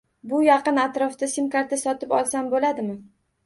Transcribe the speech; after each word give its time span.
Bu 0.29 0.37
yaqin 0.45 0.79
atrofda 0.83 1.31
sim 1.35 1.51
karta 1.57 1.81
sotib 1.85 2.19
olsa 2.23 2.45
bo'ladimi? 2.59 3.01